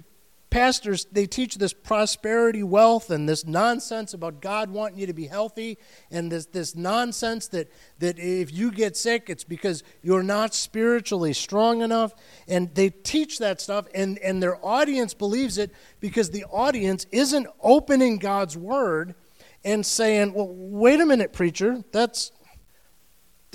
[0.50, 5.28] pastors, they teach this prosperity wealth and this nonsense about God wanting you to be
[5.28, 5.78] healthy
[6.10, 7.70] and this, this nonsense that,
[8.00, 12.16] that if you get sick, it's because you're not spiritually strong enough.
[12.48, 17.48] And they teach that stuff, and, and their audience believes it because the audience isn't
[17.62, 19.14] opening God's word
[19.66, 22.32] and saying, well, wait a minute, preacher, that's.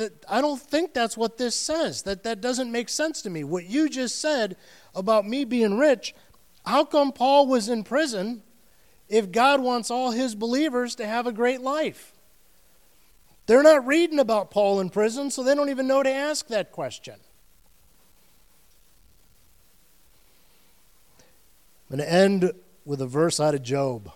[0.01, 2.05] That, I don't think that's what this says.
[2.05, 3.45] That that doesn't make sense to me.
[3.45, 4.57] What you just said
[4.95, 6.15] about me being rich,
[6.65, 8.43] how come Paul was in prison
[9.11, 12.15] if God wants all his believers to have a great life?
[13.45, 16.73] They're not reading about Paul in prison, so they don't even know to ask that
[16.73, 17.17] question.
[21.91, 22.53] I'm going to end
[22.87, 24.11] with a verse out of Job.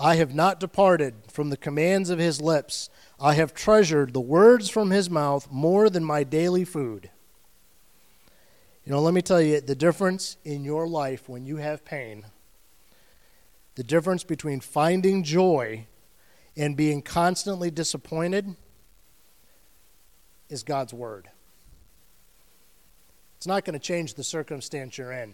[0.00, 2.90] I have not departed from the commands of his lips.
[3.24, 7.08] I have treasured the words from his mouth more than my daily food.
[8.84, 12.26] You know, let me tell you the difference in your life when you have pain,
[13.76, 15.86] the difference between finding joy
[16.54, 18.56] and being constantly disappointed
[20.50, 21.30] is God's Word.
[23.38, 25.32] It's not going to change the circumstance you're in.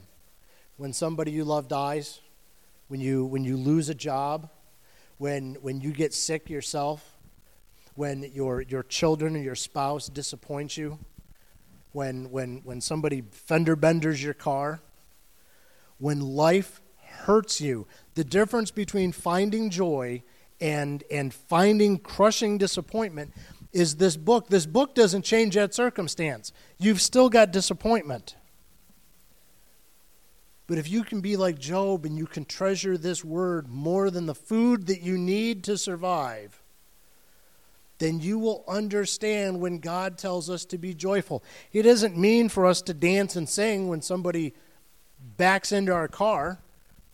[0.76, 2.20] When somebody you love dies,
[2.86, 4.48] when you, when you lose a job,
[5.18, 7.16] when, when you get sick yourself,
[8.00, 10.98] when your, your children or your spouse disappoints you,
[11.92, 14.80] when, when, when somebody fender benders your car,
[15.98, 16.80] when life
[17.24, 17.86] hurts you.
[18.14, 20.22] The difference between finding joy
[20.62, 23.34] and, and finding crushing disappointment
[23.70, 24.48] is this book.
[24.48, 26.54] This book doesn't change that circumstance.
[26.78, 28.34] You've still got disappointment.
[30.66, 34.24] But if you can be like Job and you can treasure this word more than
[34.24, 36.59] the food that you need to survive,
[38.00, 41.44] then you will understand when God tells us to be joyful.
[41.70, 44.54] It doesn't mean for us to dance and sing when somebody
[45.36, 46.58] backs into our car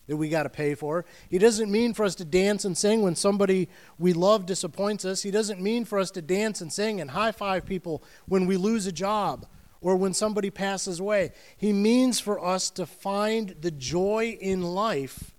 [0.07, 1.05] that we got to pay for.
[1.29, 3.69] He doesn't mean for us to dance and sing when somebody
[3.99, 5.25] we love disappoints us.
[5.25, 8.57] He doesn't mean for us to dance and sing and high five people when we
[8.57, 9.45] lose a job
[9.81, 11.33] or when somebody passes away.
[11.57, 15.33] He means for us to find the joy in life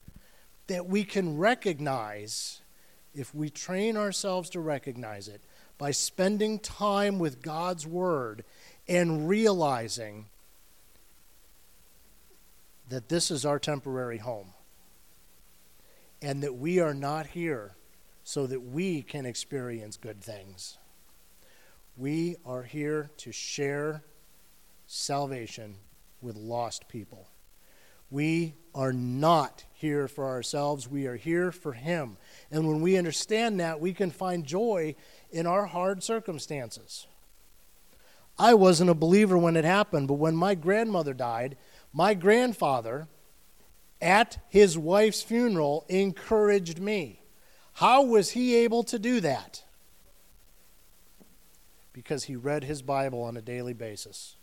[0.67, 2.61] that we can recognize
[3.17, 5.41] if we train ourselves to recognize it
[5.77, 8.43] by spending time with God's Word
[8.87, 10.25] and realizing
[12.89, 14.53] that this is our temporary home
[16.21, 17.75] and that we are not here
[18.23, 20.77] so that we can experience good things.
[21.95, 24.03] We are here to share
[24.85, 25.75] salvation
[26.21, 27.27] with lost people.
[28.09, 32.17] We are not here for ourselves, we are here for Him.
[32.51, 34.95] And when we understand that, we can find joy
[35.31, 37.07] in our hard circumstances.
[38.39, 41.57] I wasn't a believer when it happened, but when my grandmother died,
[41.91, 43.07] my grandfather,
[44.01, 47.21] at his wife's funeral, encouraged me.
[47.73, 49.63] How was he able to do that?
[51.93, 54.36] Because he read his Bible on a daily basis.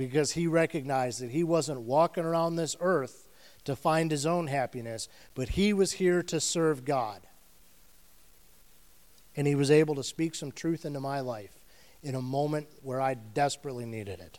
[0.00, 3.28] Because he recognized that he wasn't walking around this earth
[3.64, 7.20] to find his own happiness, but he was here to serve God.
[9.36, 11.60] And he was able to speak some truth into my life
[12.02, 14.38] in a moment where I desperately needed it.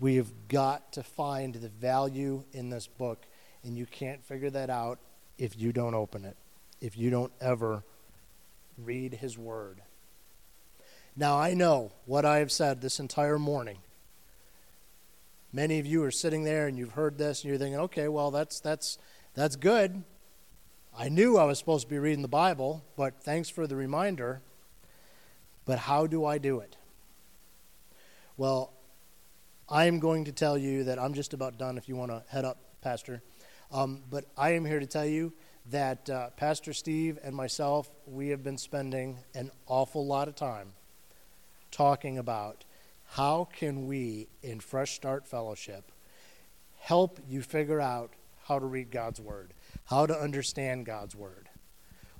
[0.00, 3.26] We have got to find the value in this book,
[3.62, 4.98] and you can't figure that out
[5.36, 6.38] if you don't open it,
[6.80, 7.82] if you don't ever
[8.78, 9.82] read his word.
[11.16, 13.78] Now, I know what I have said this entire morning
[15.52, 18.30] Many of you are sitting there and you've heard this and you're thinking, okay, well,
[18.30, 18.98] that's, that's,
[19.34, 20.04] that's good.
[20.96, 24.42] I knew I was supposed to be reading the Bible, but thanks for the reminder.
[25.64, 26.76] But how do I do it?
[28.36, 28.72] Well,
[29.68, 32.22] I am going to tell you that I'm just about done if you want to
[32.28, 33.20] head up, Pastor.
[33.72, 35.32] Um, but I am here to tell you
[35.70, 40.72] that uh, Pastor Steve and myself, we have been spending an awful lot of time
[41.70, 42.64] talking about
[43.12, 45.90] how can we, in Fresh Start Fellowship,
[46.78, 48.12] help you figure out
[48.44, 49.52] how to read God's Word,
[49.86, 51.48] how to understand God's Word?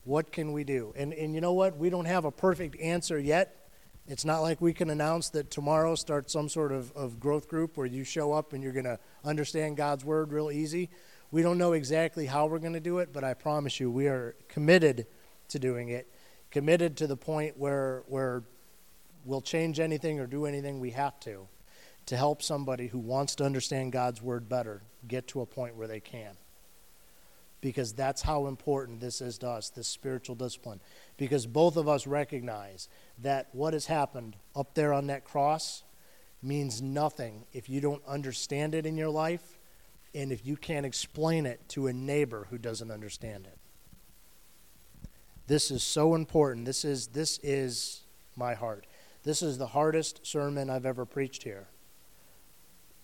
[0.04, 0.92] What can we do?
[0.96, 1.76] And, and you know what?
[1.76, 3.68] We don't have a perfect answer yet.
[4.06, 7.76] It's not like we can announce that tomorrow starts some sort of, of growth group
[7.76, 10.90] where you show up and you're going to understand God's Word real easy.
[11.30, 14.08] We don't know exactly how we're going to do it, but I promise you, we
[14.08, 15.06] are committed
[15.48, 16.12] to doing it,
[16.50, 18.42] committed to the point where, where
[19.24, 21.48] we'll change anything or do anything we have to
[22.06, 25.86] to help somebody who wants to understand God's word better get to a point where
[25.86, 26.36] they can.
[27.60, 30.80] Because that's how important this is to us, this spiritual discipline.
[31.18, 35.82] Because both of us recognize that what has happened up there on that cross
[36.42, 39.58] means nothing if you don't understand it in your life
[40.14, 43.58] and if you can't explain it to a neighbor who doesn't understand it.
[45.46, 46.64] This is so important.
[46.64, 48.02] This is this is
[48.36, 48.86] my heart.
[49.22, 51.68] This is the hardest sermon I've ever preached here.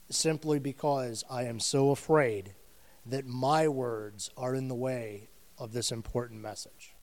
[0.08, 2.54] Simply because I am so afraid
[3.04, 6.95] that my words are in the way of this important message.